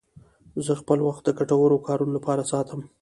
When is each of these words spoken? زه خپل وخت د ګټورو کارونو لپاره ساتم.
زه 0.65 0.71
خپل 0.81 0.99
وخت 1.07 1.21
د 1.25 1.29
ګټورو 1.39 1.77
کارونو 1.87 2.11
لپاره 2.17 2.47
ساتم. 2.51 2.81